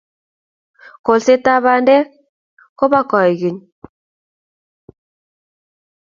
kolsetap 1.05 1.59
pandek 1.63 2.05
ko 2.77 2.83
po 2.91 2.99
koekeny 3.09 3.59